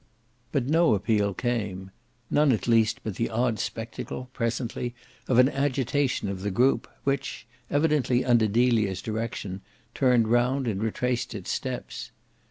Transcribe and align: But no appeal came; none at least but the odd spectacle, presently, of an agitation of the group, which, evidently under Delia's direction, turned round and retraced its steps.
But 0.51 0.65
no 0.65 0.95
appeal 0.95 1.31
came; 1.35 1.91
none 2.31 2.51
at 2.51 2.67
least 2.67 3.01
but 3.03 3.17
the 3.17 3.29
odd 3.29 3.59
spectacle, 3.59 4.31
presently, 4.33 4.95
of 5.27 5.37
an 5.37 5.47
agitation 5.47 6.27
of 6.27 6.41
the 6.41 6.49
group, 6.49 6.87
which, 7.03 7.45
evidently 7.69 8.25
under 8.25 8.47
Delia's 8.47 9.03
direction, 9.03 9.61
turned 9.93 10.27
round 10.27 10.67
and 10.67 10.81
retraced 10.81 11.35
its 11.35 11.51
steps. 11.51 12.09